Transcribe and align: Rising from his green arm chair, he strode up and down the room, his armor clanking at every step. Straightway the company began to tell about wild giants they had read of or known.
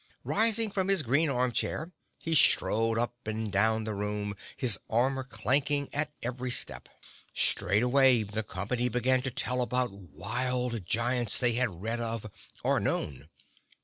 Rising 0.23 0.71
from 0.71 0.87
his 0.87 1.03
green 1.03 1.29
arm 1.29 1.51
chair, 1.51 1.91
he 2.17 2.33
strode 2.33 2.97
up 2.97 3.27
and 3.27 3.51
down 3.51 3.83
the 3.83 3.93
room, 3.93 4.35
his 4.57 4.79
armor 4.89 5.23
clanking 5.23 5.93
at 5.93 6.11
every 6.23 6.49
step. 6.49 6.89
Straightway 7.35 8.23
the 8.23 8.41
company 8.41 8.89
began 8.89 9.21
to 9.21 9.29
tell 9.29 9.61
about 9.61 9.91
wild 9.91 10.87
giants 10.87 11.37
they 11.37 11.53
had 11.53 11.83
read 11.83 11.99
of 11.99 12.25
or 12.63 12.79
known. 12.79 13.29